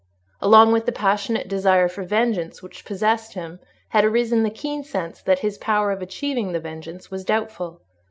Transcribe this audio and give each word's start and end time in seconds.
Along 0.41 0.71
with 0.71 0.87
the 0.87 0.91
passionate 0.91 1.47
desire 1.47 1.87
for 1.87 2.01
vengeance 2.01 2.63
which 2.63 2.85
possessed 2.85 3.35
him 3.35 3.59
had 3.89 4.03
arisen 4.03 4.41
the 4.41 4.49
keen 4.49 4.83
sense 4.83 5.21
that 5.21 5.37
his 5.45 5.59
power 5.59 5.91
of 5.91 6.01
achieving 6.01 6.53
the 6.53 6.59
vengeance 6.59 7.11
was 7.11 7.23
doubtful. 7.23 7.81